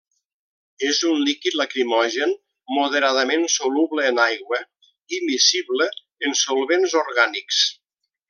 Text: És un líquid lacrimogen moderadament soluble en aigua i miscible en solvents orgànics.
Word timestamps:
És 0.91 1.01
un 1.09 1.19
líquid 1.25 1.57
lacrimogen 1.59 2.31
moderadament 2.77 3.45
soluble 3.57 4.07
en 4.13 4.23
aigua 4.25 4.61
i 5.17 5.21
miscible 5.29 5.89
en 6.31 6.35
solvents 6.45 6.97
orgànics. 7.05 7.63